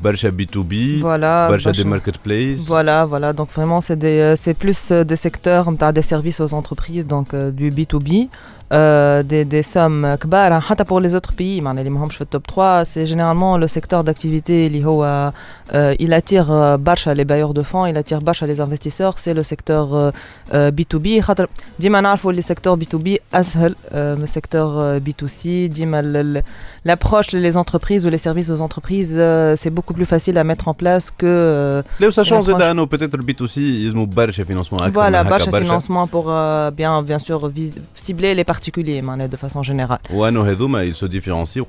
[0.00, 2.66] Barcha B2B, voilà, Barcha des marketplaces.
[2.66, 3.32] Voilà, voilà.
[3.32, 7.70] Donc vraiment, c'est euh, plus euh, des secteurs, des services aux entreprises, donc euh, du
[7.70, 8.28] B2B.
[8.73, 12.41] euh, des, des sommes كبار حتى pour les autres pays معناها اللي ماهمش في التوب
[12.43, 15.31] 3 c'est généralement le secteur d'activité اللي هو
[15.71, 19.33] euh, il attire euh, برشا les bailleurs de fonds il attire برشا les investisseurs c'est
[19.33, 20.11] le secteur euh,
[20.53, 21.47] euh, B2B خاطر
[21.79, 26.43] ديما نعرفوا اللي secteur B2B اسهل euh, من secteur euh, B2C ديما ال- ال-
[26.89, 30.67] l'approche les entreprises ou les services aux entreprises euh, c'est beaucoup plus facile à mettre
[30.67, 32.63] en place que euh, لا ساشون زاد approche.
[32.63, 35.79] انه بيتيتر بي تو سي يلزموا برشا فينانسمون اكثر Voilà, من هكا bâche à برشا
[35.79, 40.00] financement pour euh, bien, bien sûr vis- cibler les particuliers particulier, de façon générale.
[40.10, 41.64] Ils se différencient,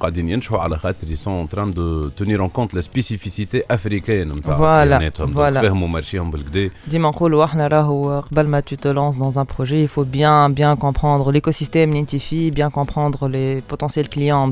[1.07, 4.33] ils sont en train de tenir en compte la spécificité africaine.
[4.43, 4.99] Voilà.
[5.27, 5.61] voilà.
[8.69, 11.91] tu te lances dans un projet, il faut bien, bien comprendre l'écosystème,
[12.59, 14.51] bien comprendre les potentiels clients,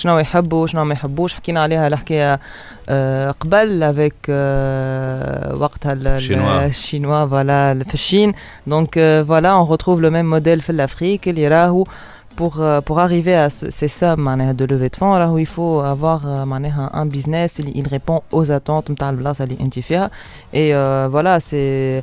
[0.00, 2.40] شنو يحبوا شنو ما يحبوش حكينا عليها الحكايه
[2.88, 6.62] آه، قبل avec euh, وقتها ال- ال- Chinois.
[6.64, 8.32] الشينوا فوالا في الشين
[8.66, 8.94] دونك
[9.28, 11.84] فوالا on retrouve le même modèle في الافريك اللي راهو
[12.40, 15.46] pour, euh, pour arriver à ce- ces sommes معناها de levée de fonds راهو il
[15.48, 19.78] faut avoir euh, معناها un business اللي il répond aux attentes نتاع البلاصه اللي انت
[19.78, 20.10] فيها
[20.54, 22.02] et euh, voilà c'est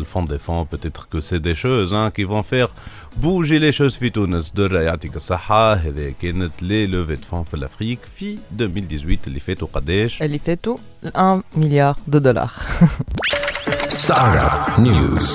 [0.00, 2.68] الفون دي فون بتيتر كو سي دي شوز كي فون فير
[3.16, 7.54] بوجي لي شوز في تونس درة يعطيك الصحة هذه كانت لي لوفي دو فون في
[7.54, 10.76] الافريك في 2018 اللي فاتوا قداش اللي فاتوا
[11.14, 12.50] 1 مليار دو دولار
[13.88, 15.26] Startup News.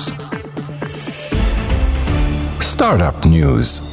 [2.62, 3.85] Startup News.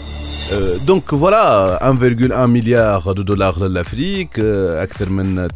[0.87, 5.51] دونك فوالا 1,1 مليار دو دولار للافريك أكثر من 90%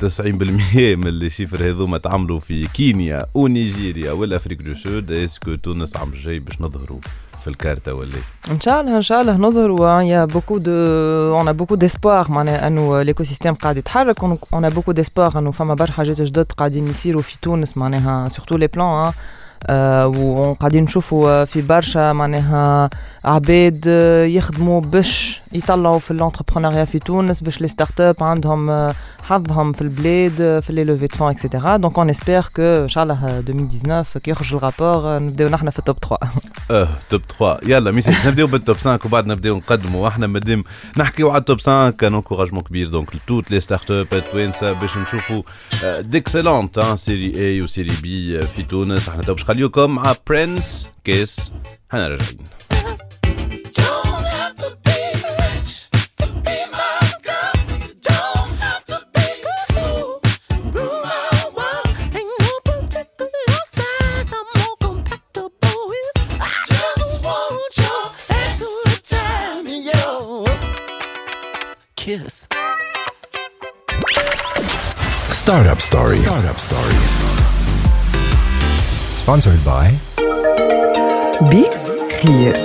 [0.76, 6.39] من اللي شيفر هذوما تعملوا في كينيا ونيجيريا والافريك دو سود اسكو تونس عام الجاي
[6.39, 7.00] باش نظهروا
[7.41, 8.12] في الكارتة ولا
[8.52, 13.04] ان شاء الله ان شاء الله نظهروا beaucoup de on a beaucoup d'espoir معناها انه
[13.04, 17.78] l'écosystème قاعد يتحرك a beaucoup d'espoir انه فما برشا حاجات جدد قاعدين يصيروا في تونس
[17.78, 19.13] معناها les plans آه
[19.69, 22.89] وقاعدين نشوفوا في برشا معناها
[23.25, 28.94] عباد آه، يخدموا باش يطلعوا في الانتربرونيا في تونس باش لي ستارت اب عندهم آه،
[29.22, 32.88] حظهم في البلاد آه، في لي لوفي دو فون اكسيتيرا دونك اون اسبير كو ان
[32.88, 36.18] شاء الله 2019 كي يخرج الرابور آه، نبداو نحن في التوب 3
[36.70, 40.64] اه توب 3 يلا ميسي باش نبداو بالتوب 5 وبعد نبداو نقدموا احنا مادام
[40.96, 45.42] نحكيو على التوب 5 كان انكوراجمون كبير دونك توت لي ستارت اب التوانسه باش نشوفوا
[46.00, 51.52] ديكسلونت سيري اي وسيري بي في تونس احنا تو باش نخليوكم مع برنس كيس
[51.90, 52.38] احنا راجعين
[75.47, 76.95] ستارت اب ستوري ستارت اب ستوري
[79.15, 79.93] سبونسرد باي
[81.41, 82.55] بخير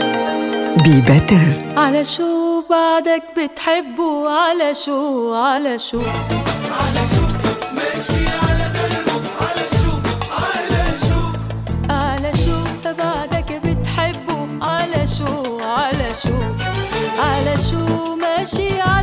[0.85, 6.01] بي بيتر على شو بعدك بتحبه؟ على شو؟ على شو؟
[6.81, 7.25] على شو؟
[7.77, 9.93] ماشي على دربه على شو؟
[10.43, 11.23] على شو؟
[11.91, 16.39] على شو بعدك بتحبه؟ على شو؟ على شو؟
[17.19, 19.02] على شو ماشي على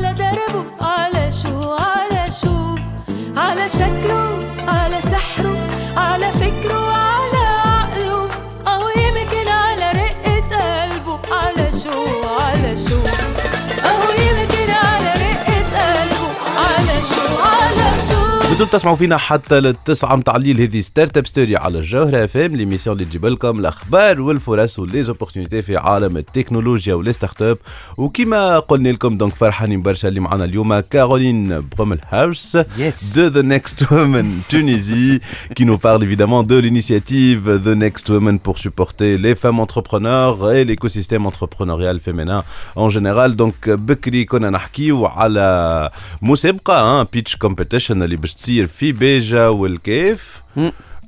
[18.59, 22.95] زلت تسمعوا فينا حتى للتسعة متاع الليل هذه ستارت أب ستوري على الجوهرة فام ليميسيون
[22.95, 27.57] اللي تجيب لكم الأخبار والفرص وليزوبورتينيتي في عالم التكنولوجيا والستارت أب.
[27.97, 33.41] وكما قلنا لكم دونك فرحانين برشا اللي معنا اليوم كارولين برومل هاوس يس دو ذا
[33.41, 35.19] نيكست وومن تونيزي
[35.55, 40.63] كي نو بارل ايفيدامون دو لينيسياتيف ذا نيكست وومن بور سوبورتي لي فام انتربرونور اي
[40.63, 42.43] ليكو سيستيم انتربرونوريال فيمينا
[42.77, 45.89] اون جينيرال دونك بكري كنا نحكيو على
[46.21, 50.41] مسابقة بيتش كومبيتيشن اللي باش تصير في بيجا والكيف.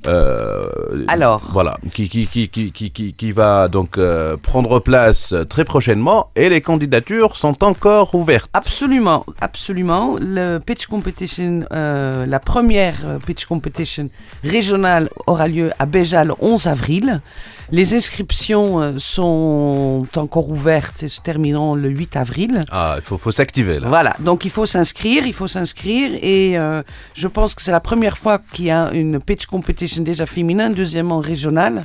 [0.06, 1.42] Euh, Alors.
[1.52, 6.60] voilà, qui, qui, qui, qui, qui, va donc euh, prendre place très prochainement et les
[6.60, 8.50] candidatures sont encore ouvertes.
[8.52, 10.16] Absolument, absolument.
[10.20, 14.08] Le pitch competition, euh, la première pitch competition
[14.42, 17.20] régionale aura lieu à Béja le 11 avril.
[17.70, 22.64] Les inscriptions sont encore ouvertes et se termineront le 8 avril.
[22.70, 23.88] Ah, il faut, faut s'activer là.
[23.88, 26.56] Voilà, donc il faut s'inscrire, il faut s'inscrire et
[27.14, 30.70] je pense que c'est la première fois qu'il y a une pitch competition déjà féminin,
[30.70, 31.84] deuxièmement régionale.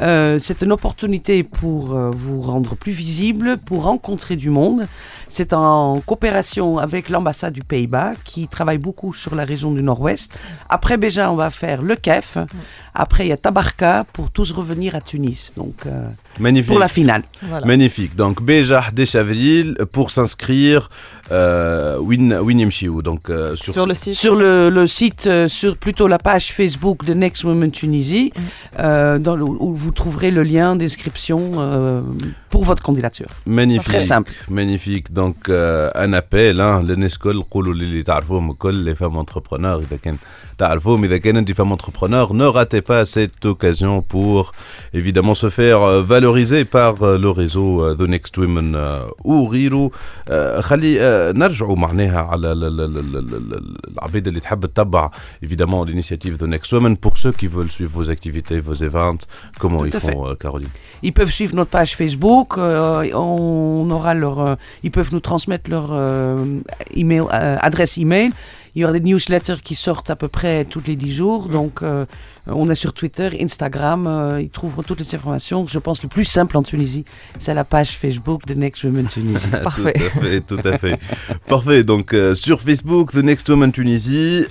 [0.00, 4.86] Euh, c'est une opportunité pour euh, vous rendre plus visible, pour rencontrer du monde.
[5.28, 10.36] C'est en coopération avec l'ambassade du Pays-Bas qui travaille beaucoup sur la région du Nord-Ouest.
[10.68, 12.38] Après Béja, on va faire le KEF.
[12.94, 15.52] Après, il y a Tabarka pour tous revenir à Tunis.
[15.56, 16.08] Donc, euh,
[16.40, 16.68] Magnifique.
[16.70, 17.22] pour la finale.
[17.42, 17.64] Voilà.
[17.64, 18.16] Magnifique.
[18.16, 20.90] Donc, Béja, 10 avril, pour s'inscrire,
[21.32, 22.70] euh, Win Win
[23.02, 23.94] donc euh, sur, le
[24.86, 28.32] site, euh, sur plutôt la page Facebook de Next Moment Tunisie,
[28.78, 29.28] mm.
[29.60, 31.52] où vous trouverez le lien d'inscription
[32.50, 33.28] pour votre candidature.
[33.46, 33.84] Magnifique.
[33.84, 34.32] Très simple.
[34.48, 35.12] Magnifique.
[35.12, 40.16] Donc un appel, hein, l'UNESCO, hum les femmes entrepreneurs, hum,
[41.54, 44.52] femmes entrepreneurs, ne ratez pas cette occasion pour
[44.92, 48.76] évidemment se faire valoriser par le réseau The Next Women
[49.24, 49.90] Ouriru.
[50.26, 50.98] Khali
[51.31, 55.09] نرجعوا معناها على ال- ال- ال- ال- ال- ال- العبيد اللي تحب تتبع
[55.45, 59.21] évidemment l'initiative The Next Women pour ceux qui veulent suivre vos activités, vos events,
[59.59, 60.11] comment Tout ils à fait.
[60.11, 60.69] font euh, Caroline
[61.03, 65.69] Ils peuvent suivre notre page Facebook, euh, on aura leur, euh, ils peuvent nous transmettre
[65.69, 66.37] leur euh,
[66.95, 68.31] email, euh, adresse email.
[68.74, 71.48] Il y aura des newsletters qui sortent à peu près tous les 10 jours.
[71.48, 71.52] Mm.
[71.52, 72.06] Donc, euh,
[72.46, 74.06] on est sur Twitter, Instagram.
[74.06, 75.66] Euh, ils trouveront toutes les informations.
[75.66, 77.04] Je pense le plus simple en Tunisie,
[77.38, 79.48] c'est la page Facebook The Next Women Tunisie.
[79.62, 79.92] Parfait.
[79.98, 80.98] tout à fait, tout à fait.
[81.48, 81.84] Parfait.
[81.84, 84.46] Donc, euh, sur Facebook, The Next Women Tunisie,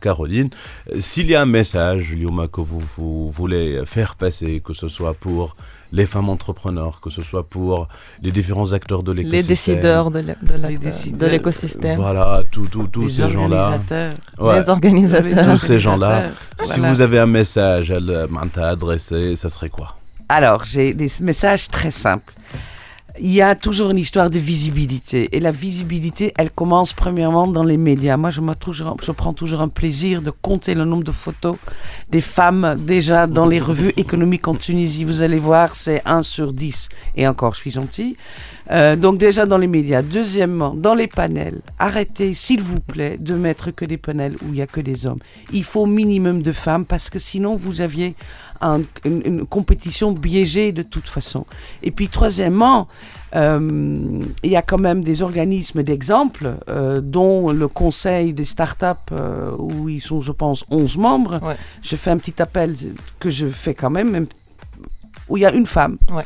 [0.00, 0.50] Caroline,
[0.98, 5.56] s'il y a un message, Lyoma, que vous voulez faire passer, que ce soit pour
[5.92, 7.86] les femmes entrepreneurs, que ce soit pour
[8.22, 9.40] les différents acteurs de l'écosystème.
[9.42, 11.96] Les décideurs de l'écosystème.
[11.96, 13.78] Voilà, tous ces gens-là.
[14.38, 14.60] Ouais.
[14.60, 15.52] Les organisateurs.
[15.52, 16.24] Tous ces gens-là.
[16.58, 16.94] Si Voilà.
[16.94, 17.98] vous avez un message à,
[18.56, 19.96] à adresser, ça serait quoi?
[20.28, 22.32] Alors, j'ai des messages très simples.
[23.20, 25.28] Il y a toujours une histoire de visibilité.
[25.36, 28.16] Et la visibilité, elle commence premièrement dans les médias.
[28.16, 31.56] Moi, je, toujours- je prends toujours un plaisir de compter le nombre de photos
[32.10, 35.04] des femmes déjà dans les revues économiques en Tunisie.
[35.04, 36.88] Vous allez voir, c'est 1 sur 10.
[37.16, 38.16] Et encore, je suis gentil.
[38.70, 40.00] Euh, donc déjà dans les médias.
[40.02, 44.52] Deuxièmement, dans les panels, arrêtez, s'il vous plaît, de mettre que des panels où il
[44.52, 45.18] n'y a que des hommes.
[45.52, 48.14] Il faut minimum de femmes parce que sinon vous aviez
[48.62, 51.44] un- une, une compétition biaisée de toute façon.
[51.82, 52.86] Et puis troisièmement,
[53.34, 58.84] euh, il y a quand même des organismes d'exemple, euh, dont le conseil des startups,
[59.12, 61.40] euh, où ils sont, je pense, 11 membres.
[61.42, 61.56] Ouais.
[61.82, 62.76] Je fais un petit appel
[63.18, 64.26] que je fais quand même, même
[65.28, 65.96] où il y a une femme.
[66.10, 66.24] Ouais.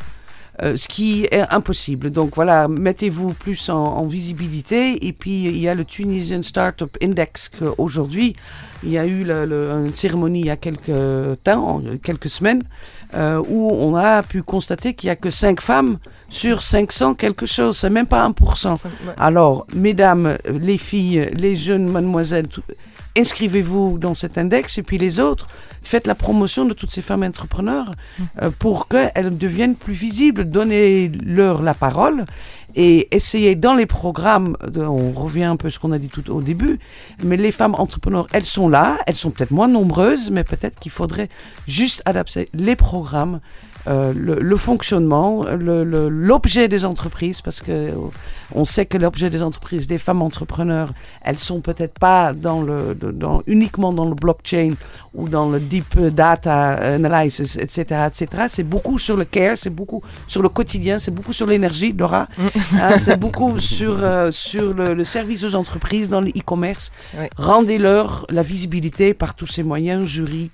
[0.63, 2.09] Euh, ce qui est impossible.
[2.09, 5.05] Donc voilà, mettez-vous plus en, en visibilité.
[5.05, 8.35] Et puis il y a le Tunisian Startup Index qu'aujourd'hui,
[8.83, 12.63] il y a eu le- le- une cérémonie il y a quelques temps, quelques semaines,
[13.13, 17.45] euh, où on a pu constater qu'il n'y a que 5 femmes sur 500 quelque
[17.45, 17.77] chose.
[17.77, 18.73] C'est même pas 1%.
[18.73, 18.89] Ouais.
[19.19, 22.63] Alors, mesdames, les filles, les jeunes mademoiselles, tout-
[23.17, 25.47] inscrivez-vous dans cet index et puis les autres,
[25.81, 27.91] faites la promotion de toutes ces femmes entrepreneurs
[28.41, 30.49] euh, pour qu'elles deviennent plus visibles.
[30.49, 32.25] Donnez-leur la parole
[32.75, 36.09] et essayez dans les programmes, de- on revient un peu à ce qu'on a dit
[36.09, 36.79] tout au début,
[37.23, 40.91] mais les femmes entrepreneurs, elles sont là, elles sont peut-être moins nombreuses, mais peut-être qu'il
[40.91, 41.29] faudrait
[41.67, 43.39] juste adapter les programmes
[43.87, 47.91] euh, le, le fonctionnement, le- l'objet des entreprises, parce que euh,
[48.53, 52.95] on sait que l'objet des entreprises, des femmes entrepreneurs, elles sont peut-être pas dans le,
[52.95, 54.73] dans, uniquement dans le blockchain
[55.13, 58.45] ou dans le deep data analysis, etc., etc.
[58.49, 62.27] C'est beaucoup sur le care, c'est beaucoup sur le quotidien, c'est beaucoup sur l'énergie, Dora.
[62.81, 66.91] Hein, c'est beaucoup sur, euh, sur le, le service aux entreprises dans le e-commerce.
[67.17, 67.25] Oui.
[67.37, 70.51] Rendez-leur la visibilité par tous ces moyens, jury,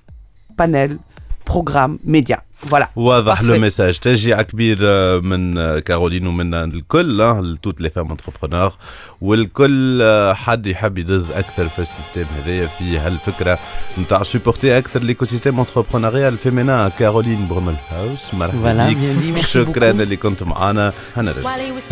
[0.58, 0.98] panel,
[1.45, 2.43] programme, médias.
[2.71, 2.87] Voilà.
[2.97, 3.45] واضح Parfait.
[3.45, 8.73] لو ميساج تشجيع كبير آه، من آه، كارولين ومن الكل آه، لتوت لي فام انتربرونور
[9.21, 13.59] والكل آه، حد يحب يدز اكثر في السيستم هذايا في هالفكره
[13.99, 19.43] نتاع سوبورتي اكثر ليكو سيستيم انتربرونوريال فيمينا كارولين برومل هاوس مرحبا Voilà, بيك bien dit,
[19.45, 20.01] merci شكرا beaucoup.
[20.01, 21.83] اللي كنت معنا هنرجع While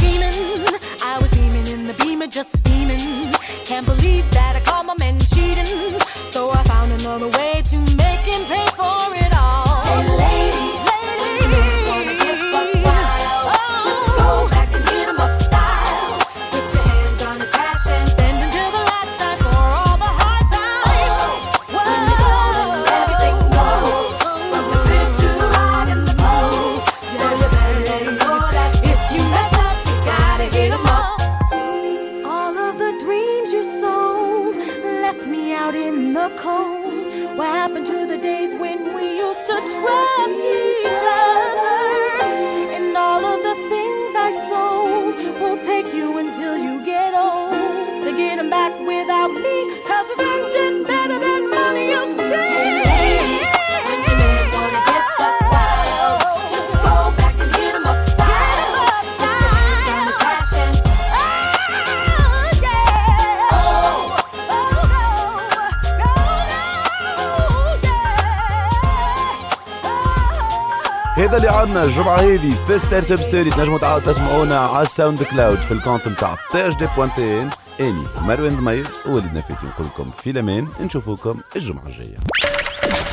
[72.01, 76.73] الجمعة هذه في ستارت اب ستوري تنجموا تسمعونا على الساوند كلاود في الكونت نتاع تاج
[76.73, 77.49] دي بوانتين
[77.79, 80.67] أني مروان ضمير ووليدنا فاتي نقول لكم في الأمان.
[80.81, 82.15] نشوفوكم الجمعة الجاية.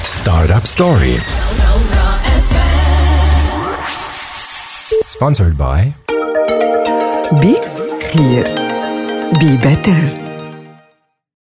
[0.02, 1.20] ستارت اب ستوري
[5.18, 5.80] Sponsored by
[7.42, 7.54] Be
[8.10, 8.46] Clear.
[9.40, 10.27] Be Better.